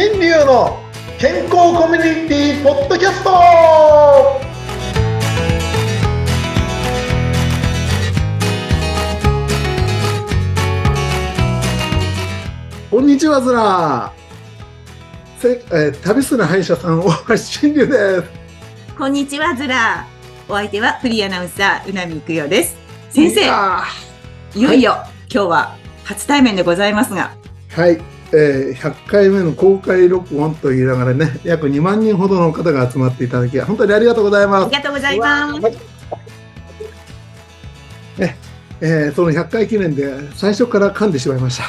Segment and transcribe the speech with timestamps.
[0.00, 0.78] 新流の
[1.18, 3.30] 健康コミュニティポッドキャスト。
[12.88, 14.12] こんにちはずら
[15.40, 18.30] せ、えー旅する歯医者さん大橋新流です。
[18.96, 20.06] こんにちは、ズラ。
[20.48, 22.76] お相手はフリーアナウンサー、うなみくよです。
[23.10, 23.82] 先生、や
[24.54, 24.62] い。
[24.62, 24.94] よいよ、
[25.28, 35.98] 今日は初対面でございますが、ーはい、えー100回目の公開録音と言いながらね約2万人ほどの方が集まっていただき本当にありがとうございますありがとうございます。
[38.80, 41.64] えーその100回記念で最初から噛んでしまいました。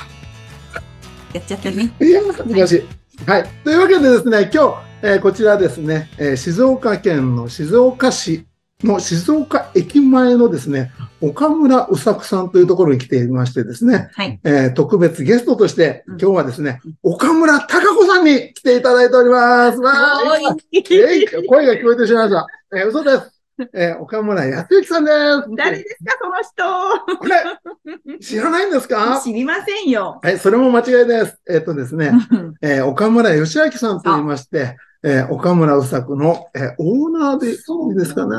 [1.33, 1.91] やっちゃったね。
[1.99, 3.29] いや、難しい。
[3.29, 3.47] はい。
[3.63, 8.45] というわけでですね、今日、えーこちらですね、えー静岡県の静岡市
[8.83, 10.91] の静岡駅前のですね、
[11.21, 14.39] 岡村うさくさんというところに来ていましてですね、はい。
[14.43, 19.79] えー特別ゲストとして、うん今日はですね、岡村隆子さんに来ていただいております。
[19.79, 22.77] わーえい声が聞こえてしまいました。
[22.77, 23.31] えー嘘です。
[23.73, 25.15] えー岡村康之さんです。
[25.57, 26.17] 誰ですか、
[26.57, 28.95] そのこれ、知らないんです人。
[28.95, 29.21] か？
[29.21, 30.19] 知りませんよ。
[30.23, 31.37] はい、それも間違いです。
[31.49, 32.13] えっ、とですね、
[32.61, 38.35] えー岡村義明さんと言いまして、えー岡村うさくの、えーオーナーでいいですかね。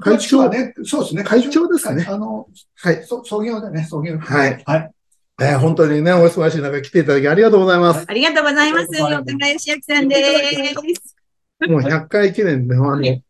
[0.00, 1.24] 会長はね、そうですね。
[1.24, 3.02] 会長ですかねあの、はい。
[3.04, 4.18] そ創業でね、創業。
[4.18, 4.62] はい。
[4.64, 4.90] はい。
[5.40, 8.04] えー本当にね、お忙しい中来ていただきありがとうございます。
[8.06, 8.86] ありがとうございます。
[9.02, 10.16] 岡村義明さんで
[10.74, 11.70] す。
[11.70, 13.22] もう100回記念で、あの、ね、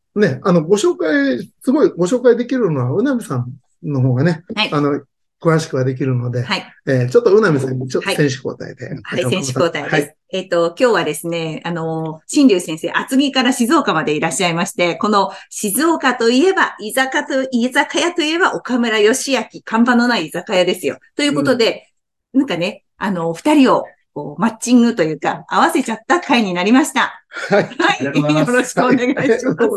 [0.42, 5.00] あの、ご紹介、すごいご紹介できるのは、うなみさんの方がね、はいあの、
[5.40, 6.64] 詳しくはできるので、はい。
[6.86, 8.88] えーちょっとうなみさんにちょっとはい選手交代で。
[9.02, 9.94] はい、選手交代です。
[9.94, 10.16] はい。
[10.32, 20.98] えっ、と、今日はですね、あの、新竜先生、厚木から静岡までいらっしゃいまして、この静岡といえば、居酒屋と、居酒屋といえば、岡村義明、看板のない居酒屋ですよ。
[21.14, 21.88] ということで、
[22.32, 27.22] なんかね、あの、二人を、こう、マッチングというか、合わせちゃった回になりました。
[27.28, 27.64] はい。
[27.64, 28.04] はい。
[28.04, 28.12] よ
[28.46, 29.68] ろしくお願いします。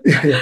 [0.06, 0.38] いやいや、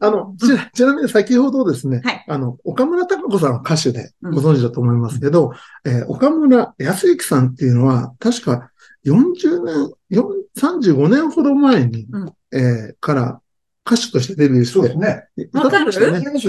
[0.00, 2.24] あの、ちちなみに先ほどですね、はい。
[2.28, 4.34] あの、岡村隆子さんは歌手でうん。
[4.34, 5.52] ご存知だと思いますけど、
[5.84, 8.70] えー岡村康之さんっていうのは、確か
[9.04, 12.32] 40年、よん35年ほど前に、うん。
[12.52, 13.40] えーから
[13.88, 15.28] 歌手としてデビューしてそうです、ね。
[15.52, 15.92] わかる？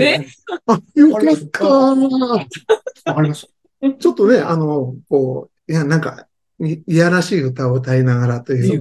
[0.04, 0.26] え？
[0.66, 1.66] あ、よかった。
[1.68, 1.96] わ
[3.16, 3.48] かります。
[4.00, 6.27] ちょっとね、あの、こう、いや、なんか、
[6.60, 8.80] いいやらしい歌を歌いながらといそう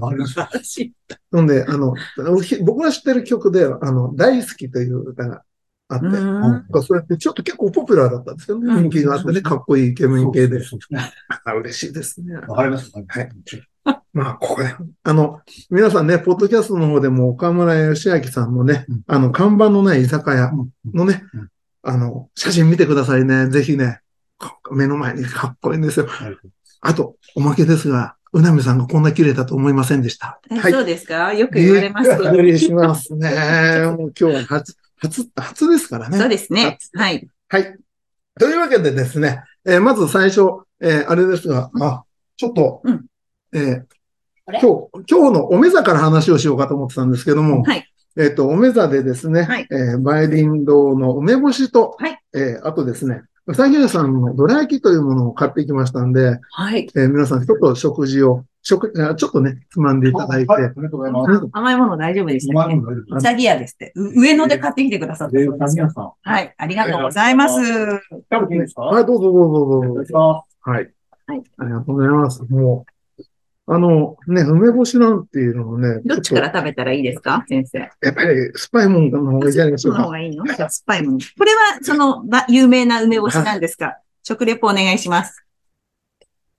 [0.00, 0.34] かります。
[0.62, 0.90] す。
[1.30, 1.94] なんで、あの、
[2.40, 5.42] ひ僕が知ってる曲で、あの、大好きという歌が
[5.88, 6.06] あって、
[6.82, 8.74] それってちょっと結構ポピュラーだったんですよね。
[8.74, 10.58] うん人気があってね、かっこいいイケメン系で。
[11.60, 12.34] 嬉しいですね。
[12.36, 12.90] わかります。
[12.92, 13.30] はい。
[14.12, 20.52] まあ、ここで、あの、皆さんね、ポッドキャストの方でも岡村義明さんのね、うんあの、看板のない居酒屋
[20.92, 21.48] のねうん、
[21.82, 23.48] あの、写真見てくださいね。
[23.48, 24.07] ぜひね、こ
[24.70, 26.08] 目の前にかっこいいんですよ。
[26.80, 30.40] あと、おまけですが、うなみさんがこんな綺麗だと思いませんでした。
[30.50, 31.32] えそうですか？
[31.32, 32.18] よく言われますよ。
[32.18, 33.30] びっくりしますね。
[33.96, 36.18] もう今日は初、初、初ですからね。
[36.18, 36.78] そうですね。
[36.94, 37.28] はい。
[37.48, 37.76] はい。
[38.38, 40.42] というわけでですね、えーまず最初、
[40.80, 42.04] えーあれですが、あ、
[42.36, 43.06] ちょっと、うん
[43.54, 43.82] えー
[44.50, 47.84] 今日、今日のおめざから話をしようかと思ってたんですけども、はい。
[48.16, 56.86] えっ、と、おめざでですね、はいえーバイリン堂の梅干しと、はいえーあとですね、うさぎ屋さんのどら焼きというものを買ってきましたんで、はい。
[56.94, 61.48] えー皆さんちょっと食事を、食、あちょっとね、つまんでいただいて、はいありがとうございます。
[61.52, 62.74] 甘いもの大丈夫でしたっけ？
[62.74, 63.92] うまいの大丈夫うさぎ屋ですって。
[63.96, 65.90] う上野で買ってきてくださったうですよ。
[65.90, 66.12] さん。
[66.20, 66.54] はい。
[66.58, 67.54] ありがとうございます。
[67.56, 68.82] 食べていいですか？
[68.82, 69.92] はい、どうぞどうぞどうぞ。
[69.92, 70.58] いただきます。
[70.60, 70.90] はい。
[71.26, 71.42] はい。
[71.56, 72.44] ありがとうございます。
[72.50, 72.92] もう、
[73.70, 77.78] あの、ね、梅干しなんていうのもね、どっちから食べたらいいですか先生？
[77.78, 79.98] やっぱり、スパイモンの方がいいじゃないでしょうか。
[79.98, 80.46] その方がいいの？
[80.46, 81.18] じゃあ酸っぱいもの。
[81.18, 83.98] これは、その、ば有名な梅干しなんですか？
[84.22, 85.44] 食レポお願いします。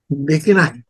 [0.08, 0.84] できない。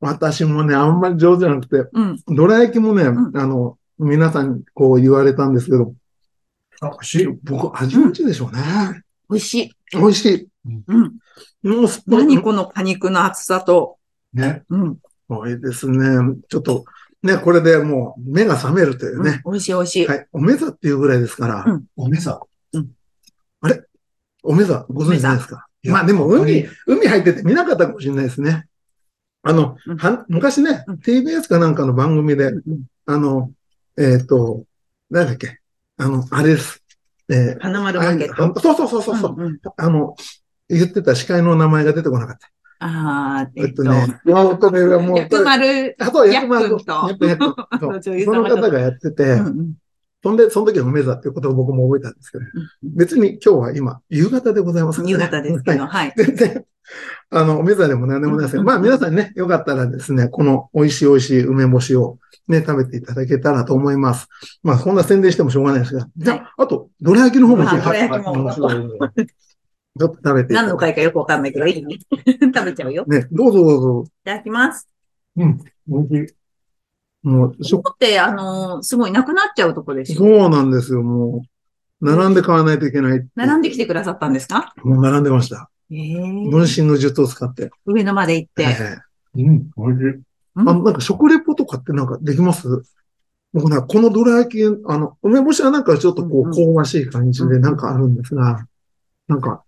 [0.00, 2.18] 私もね、あんまり上手じゃなくて、うん。
[2.34, 5.94] どら焼きもね、んあの、皆さんにこう言われたんですけど、
[6.80, 7.26] あ、美味しい。
[7.44, 8.60] 僕、味落ちでしょうね。
[9.30, 9.72] 美味しい。
[9.92, 10.48] 美味しい。
[10.88, 11.02] うん。
[11.62, 13.96] もう、何この果肉の厚さと。
[14.34, 14.62] ね。
[14.68, 14.98] うん。
[15.28, 16.36] 多いですね。
[16.48, 16.84] ちょっと、
[17.22, 19.40] ね、これでもう目が覚めるというね。
[19.44, 20.06] 美味しい美味しい。
[20.06, 20.26] はい。
[20.32, 22.40] おめざっていうぐらいですから、うんおめさ。
[24.46, 25.66] おめざご存知ないですか？
[25.84, 28.66] まあでも海、海入ってて見なかったかもしれないですね。
[29.42, 33.50] あの、うんは昔ねうん TBS かなんかの番組で、うんあの、
[33.98, 34.64] えっ、と、
[35.10, 35.60] なんだっけ、
[35.98, 36.82] あの、あれです。
[37.30, 38.44] えー花丸マーケット。
[38.58, 40.14] あそうそうそうそうあの、
[40.68, 42.50] 言ってた司会の名前が出てこなかった。
[42.78, 49.72] ああ、えっとね、いや、本当ね、もう、薬丸、あと、薬丸と薬丸薬丸その方がやってて、うんうん。
[50.22, 52.44] そんで、その時は梅座っていうことを僕も覚えたんですけど、
[52.82, 55.10] 別に今日は今、夕方でございますね。
[55.10, 55.78] 夕方ですけはい。
[55.78, 56.14] ど、はい。
[56.16, 56.64] 全然、
[57.30, 62.18] あの、梅座でも何でもないですけど、まあ皆さんね、よかったらですね、この美味しい美味しい梅干しを
[62.48, 64.28] ね、食べていただけたらと思います。
[64.62, 68.50] まあそんな宣伝してもしょうがないですが、じゃあ、あと、どら焼きの方もまあどら焼きも
[69.98, 71.98] ちょっと食べて何の回かよくわかんないけど、いいね。
[72.54, 73.04] 食べちゃうよ。
[73.06, 74.04] いね、どうぞどうぞ。
[74.24, 74.88] ただきます。
[75.36, 76.32] うん、美味し
[77.24, 77.28] い。
[77.28, 80.18] もう、ここって、あのーすごいなくなっちゃうとこですよ。
[80.18, 81.42] そうなんですよ、も
[82.02, 82.04] う。
[82.04, 83.26] 並んで買わないといけない。
[83.36, 84.74] 並んできてくださったんですか？
[84.82, 85.70] もう並んでました。
[85.90, 86.18] ええ
[86.50, 87.70] 分身の術を使って。
[87.86, 88.64] 上野まで行って。
[88.64, 88.66] え
[89.36, 90.08] えうん、美味しい。
[90.08, 90.22] うん
[90.56, 92.82] あの、なんか食レポとかってなんかできます？
[93.52, 98.66] 僕なんかこのどら焼き、あの、梅干しはなんかちょっとこうんう、香ばしい感じでなんかあるんですが、
[99.28, 99.62] なんか、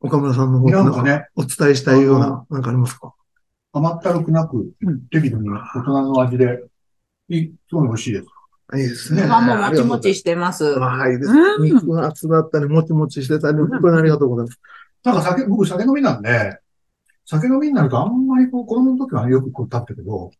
[0.00, 3.14] 岡村さんの方でなんかね、お伝えしたいような、なんかありますか？
[3.72, 6.64] 甘ったるくなくうん、適度に大人の味で、
[7.28, 8.26] いい、すごい美味しいです。
[8.74, 9.22] いいですね。
[9.22, 10.64] 皮ももちもちしてます。
[10.64, 11.30] はい、です。
[11.30, 14.60] うん肉が厚だったり、もちもちしてたり、本当にありがとうございます。
[15.04, 16.58] なんか酒、僕酒飲みなんで、
[17.24, 20.30] 酒飲みになるとあんまりこう、子供の時はよくこう食べたけど、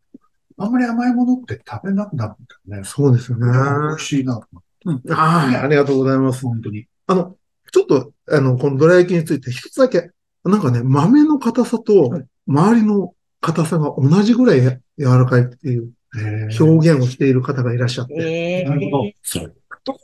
[0.57, 2.35] あんまり甘いものって食べなくなるん
[2.69, 2.87] だよね。
[2.87, 3.45] そうですよね。
[3.45, 4.47] 美は味しいなと
[4.85, 5.07] 思って。
[5.09, 6.45] い、ありがとうございます。
[6.45, 6.87] 本当に。
[7.07, 7.35] あの、
[7.71, 10.11] ちょっと、あの、このどら焼きについて一つだけ、
[10.43, 15.91] なんかね、豆の硬さと周りの硬さが同じぐらい柔らかいっていう
[16.59, 19.53] 表現をしている方がいらっしゃって、ええなるほどそう、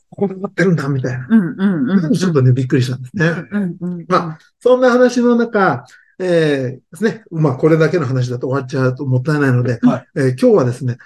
[0.09, 1.27] こうなってるんだ、みたいな。
[1.29, 2.13] うんうんうん。
[2.13, 3.27] ちょっとね、びっくりしたんですね。
[3.51, 4.05] うんうん。
[4.07, 5.85] まそんな話の中、
[6.19, 10.97] えーですね、まあ、これだけの話だと終わっちゃうともったいないので、はいえー今日はですね、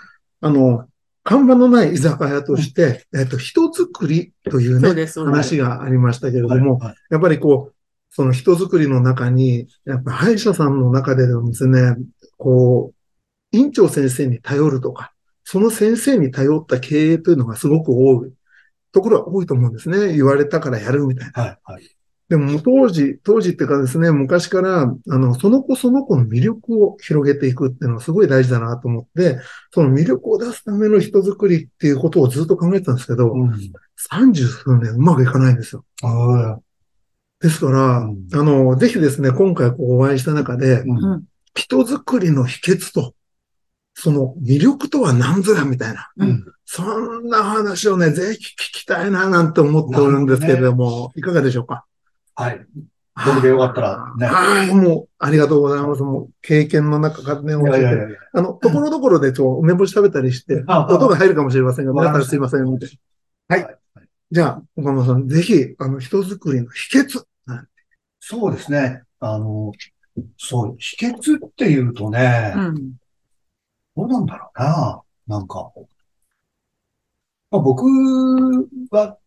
[0.41, 0.87] あの、
[1.23, 5.05] 看板のない居酒屋として、えっ、と、人作りというね。
[5.05, 7.75] 話がありましたけれども、はいやっぱりこう、
[8.09, 11.95] その人づくりの中に、やっぱ歯医者さんの中でですね、
[12.37, 15.13] こう、院長先生に頼るとか、
[15.43, 18.33] その先生に頼った経営というのがすごく多い
[18.91, 20.13] ところは多いと思うんですね。
[20.13, 21.43] 言われたからやるみたいな。
[21.43, 21.98] はい、はい。
[22.29, 29.39] でも当時、当時っていうかですね、昔から、あの、その子その子の魅力を広げていくっていうのはすごい大事だなと思って、
[29.73, 33.51] その魅力を出すための人づくりっていうことをずっと考えてたんですけど、うん。
[33.95, 35.83] 三十数年うまくいかないんですよ。
[37.41, 41.23] ですから、うんあの、ぜひですね、今回こうお会いした中で、うんうん
[41.55, 43.15] 人づくりの秘訣と、
[43.95, 46.45] その魅力とは何ぞやみたいな、うん。
[46.63, 51.85] そんな話をね、ぜひ聞きたいななんて思っておるんですけれども、いかがでしょうか？
[52.39, 52.65] はい。
[53.25, 56.01] 僕でよかったらねはい、もう、ありがとうございます。
[56.03, 58.17] もう、経験の中からね、い教えてやいやいやいや。
[58.33, 62.89] あの、ところどころで、ちょ、梅干し食べたりして、音が入るかもしれませんが、皆さんすいません、みたい
[63.49, 63.55] な。
[63.57, 63.77] はいはい。
[64.31, 67.25] じゃあ、岡村さん、ぜひ、あの、人づくりの秘訣。
[68.21, 69.03] そうですね。
[69.19, 69.73] あの、
[70.37, 72.75] そう、秘訣っていうとね、うん。
[73.97, 75.01] どうなんだろうな。
[75.27, 75.71] なんか。
[77.51, 77.83] まあ、僕
[78.91, 79.17] は、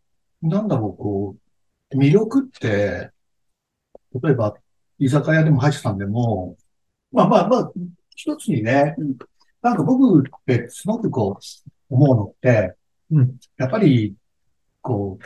[0.41, 1.52] なんだろう、こう、
[1.95, 3.11] 魅力って、
[4.23, 4.55] 例えば、
[4.99, 6.57] 居酒屋でも歯医者さんでも、
[7.11, 7.73] まあまあまあ、
[8.15, 9.17] 一つにねうん、
[9.63, 12.75] なんか僕ってすごくこう、思うのって、
[13.11, 14.15] うんやっぱり、
[14.81, 15.25] こう、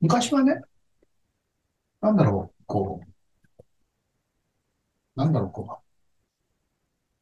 [0.00, 0.60] 昔はね、
[2.00, 3.14] なんだろう、こう、
[5.16, 5.84] なんだろう、こう、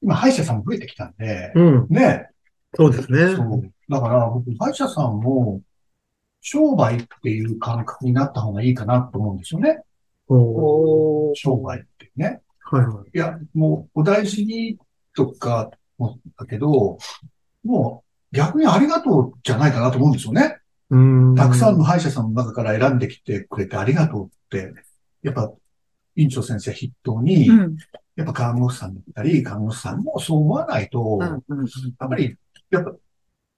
[0.03, 2.29] 今歯医者さんも増えてきたんで、うん、ね、
[2.75, 3.37] そうですね。
[3.37, 3.73] そう。
[3.89, 5.61] だから、僕、歯医者さんも、
[6.43, 9.81] 商売っていう感覚になった方がいいかなと思うんですよね。
[10.29, 10.35] お
[11.29, 12.43] おー商売ってね。
[12.61, 13.11] はいはい。
[13.17, 14.77] いや、もう、お大事に
[15.15, 16.99] とかもだけど、
[17.65, 20.59] もう、逆にありがとうじゃないかなと思うんですよね。
[20.91, 21.35] うーん。
[21.37, 24.73] たくさんの歯医者さんの中から選んできてくれてありがとうって、
[25.23, 25.53] やっぱ、
[26.17, 27.77] 院長先生筆頭に、うん。
[28.17, 31.21] やっぱ看護師さんだったり、看護師さんもそう思わないと、うん。
[31.21, 31.65] やうん。
[31.65, 31.69] っ
[31.99, 32.37] ぱり、
[32.71, 32.93] やっぱ、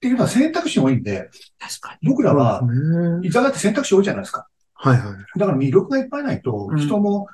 [0.04, 2.10] っていうのは選択肢多いんで、確かに。
[2.10, 3.28] 僕らはそう、ですね。
[3.28, 4.46] 居酒屋って選択肢多いじゃないですか。
[4.74, 5.38] はいはい。
[5.38, 7.26] だから魅力がいっぱいないとう、ん人も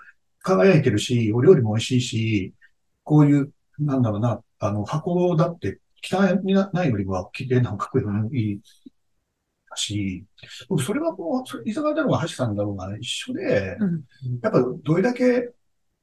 [0.42, 2.54] 輝いてるし、お料理も美味しいし、
[3.02, 3.50] こういう、
[3.80, 8.60] なんだろうな、あの、箱だって汚いないよりは綺麗なかっこいいのもいい
[9.74, 10.24] し、
[10.68, 14.04] 僕それはこう、それ居酒屋だろうが、橋さんだろうが一緒で、うん。
[14.42, 15.50] やっぱどれだけ、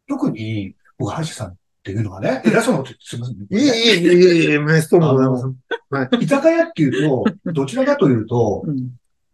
[0.05, 1.55] 特に僕、橋さんっ
[1.87, 3.45] ていうのがね、偉そうなこと言ってすみませんね。
[3.49, 6.23] いえいえいえいえ、メストもございます。
[6.23, 7.09] 居酒屋っていう
[7.45, 8.89] と、どちらかというと、うん。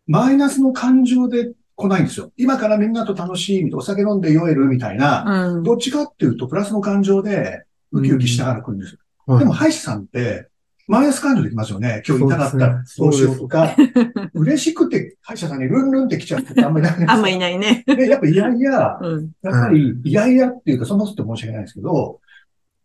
[0.06, 2.32] マイナスの感情で来ないんですよ。
[2.38, 5.64] 今からみんなと楽しい、お酒飲んで酔えるみたいな、うん。
[5.64, 9.00] どっちかっていうと、プラスの感情で、ウキウキしながら来るんですよ。
[9.26, 10.50] はいでも、歯医者さんって、
[10.88, 12.04] マイナス感情できますよね。
[12.08, 13.76] 今日痛かったらどうしようとか、
[14.34, 17.84] 嬉しくて歯医者さんにルンルンって来ちゃうってあんまりないんで あんまいないね。
[17.88, 19.32] で、やっぱいやいや、うん。
[19.42, 22.20] やっぱり、いやいやっていうか、そんなことって申し訳ないんですけど、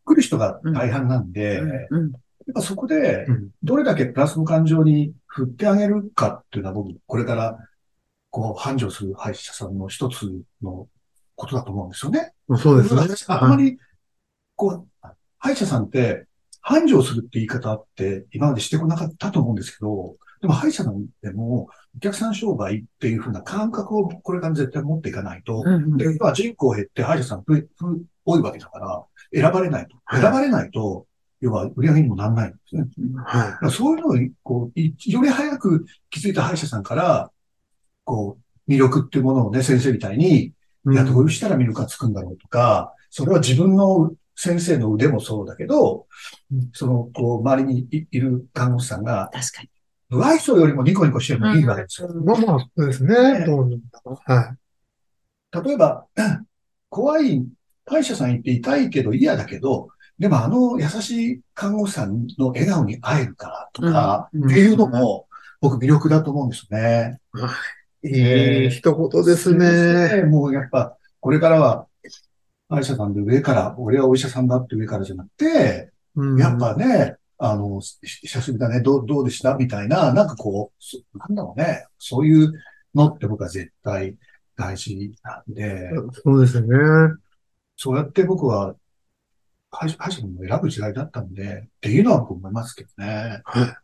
[0.09, 1.61] 来る人が大半なんで、
[1.91, 2.13] うん。
[2.51, 7.59] っぱそこでうん、どれだけプラスの感情に振ってあげるかっていうのは僕、これから、
[8.31, 10.31] こう、繁盛する歯医者さんの一つ
[10.63, 10.89] の
[11.35, 12.33] ことだと思うんですよね。
[12.57, 13.01] そうですね。
[13.01, 13.79] はいあんまり、
[14.57, 16.27] こう、歯医者さんって、
[16.61, 29.97] 繁盛するって言い方って今までしてこなかったと思うんですけど、でも歯医者さんでも、お客さん商売っていう風な感覚をこれから絶対持っていかないと、うんで、今人口減って歯医者さん増え増え多いわけだから、選ばれないと。
[30.05, 31.07] はい選ばれないと、
[31.41, 32.87] 要は売り上げにもならないんですね。
[33.25, 37.31] はいだからそういうのを、こう、いより早く気づいた歯医者さんから、
[38.05, 46.07] こう、魅力っていうものをね、先生みたいに、いや、どういうしたら魅力がつくんだろうとか、それは自分の先生の腕もそうだけど
[46.53, 49.69] うん、その、こう、周りにいいる看護師さんが、確かに。
[50.11, 52.09] 不愛想よりもニコニコしてるのがいいわけですよ。
[52.25, 53.45] まあまあ、そうですね。
[53.45, 53.81] どう
[54.27, 54.57] は
[55.65, 56.07] 例えば、
[56.89, 57.45] 怖い、
[57.89, 65.27] 歯医者さん行って痛いけど嫌だけど、でもあの優しい看護師さんの笑顔に会えるからとか、うんっていうのも、
[65.61, 67.21] 僕魅力だと思うんですよね。
[68.03, 68.09] い。
[68.09, 70.25] いい一言ですね。
[70.25, 71.87] もうやっぱ、これからは、
[72.69, 79.55] 歯医者さんで上から、俺はお医者さんだって上からじゃなくて、うんやっぱね、あの、し久しぶりだね、どう、どうでした？
[79.55, 82.53] みたいな、なんかこう、そなんだろうね、そういう
[82.95, 84.17] のって僕は絶対
[84.57, 85.91] 大事なんで、
[86.25, 86.69] そうですね。
[87.81, 88.75] そうやって僕は、
[89.71, 93.41] 歯医歯医者さんを選ぶ時代だったんで、っていうのは僕思いますけどね。
[93.45, 93.77] はい。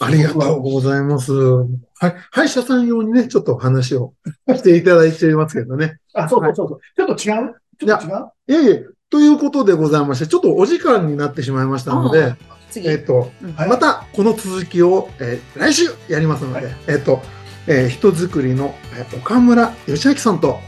[0.00, 1.32] ありがとうございます。
[1.32, 1.64] は
[2.08, 2.14] い。
[2.30, 4.12] 歯医者さん用にね、ちょっとお話を
[4.48, 5.96] していただいていますけどね。
[6.12, 6.80] あ、そうそうそうそう。
[6.94, 7.54] ちょっと違う？
[7.80, 8.62] ちょっと違う？
[8.62, 12.36] いえいえ、ということでございまして、ちょっとお時間になってしまいましたので、
[12.70, 12.86] 次。
[12.86, 17.22] えっと、うんはいまたこの続きを、えー来週やりますので、はいえっと、
[17.66, 20.60] えー人づくりの、えー岡村義明さんと、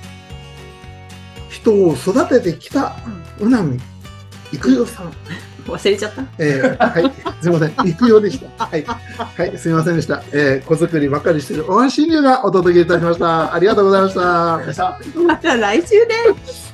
[1.61, 2.97] 人を育ててきた
[3.39, 3.79] うなみ
[4.53, 5.13] 育代さん、
[5.65, 6.25] 忘れちゃった？
[6.39, 8.67] えーはい、すみません、育代でした。
[8.67, 10.23] はい、はい、すみませんでした。
[10.33, 13.55] えー、子作りばっかりしているお安心流がお届けいたしました。
[13.55, 14.99] ありがとうございました。
[15.23, 16.70] また来週です。